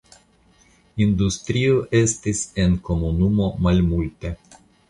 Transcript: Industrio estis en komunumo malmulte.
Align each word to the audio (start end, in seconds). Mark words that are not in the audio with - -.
Industrio 1.05 1.77
estis 2.01 2.43
en 2.65 2.75
komunumo 2.89 3.53
malmulte. 3.67 4.37